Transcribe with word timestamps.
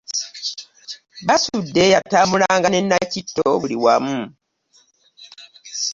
Basudde 1.27 1.83
yatambulanga 1.93 2.67
ne 2.69 2.79
Nakitto 2.89 3.45
buli 3.61 3.77
wamu. 3.83 4.17